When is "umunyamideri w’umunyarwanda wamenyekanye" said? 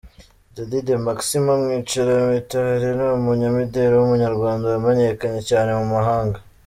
3.19-5.41